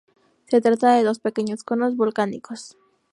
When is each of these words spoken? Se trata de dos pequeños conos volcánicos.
Se 0.47 0.61
trata 0.61 0.95
de 0.95 1.03
dos 1.03 1.19
pequeños 1.19 1.63
conos 1.63 1.95
volcánicos. 1.95 2.75